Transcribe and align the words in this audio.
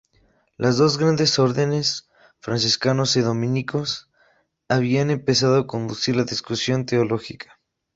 Las 0.57 0.77
dos 0.79 0.97
grandes 0.97 1.37
órdenes, 1.37 2.09
franciscanos 2.39 3.15
y 3.17 3.21
dominicos, 3.21 4.09
habían 4.67 5.11
empezado 5.11 5.59
a 5.59 5.67
conducir 5.67 6.15
la 6.15 6.23
discusión 6.23 6.87
teológica. 6.87 7.59